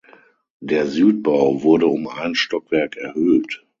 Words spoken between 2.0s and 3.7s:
ein Stockwerk erhöht.